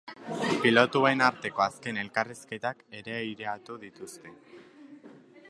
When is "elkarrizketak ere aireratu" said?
2.05-3.79